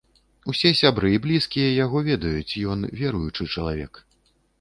[0.51, 3.93] Усе сябры і блізкія яго ведаюць, ён веруючы чалавек.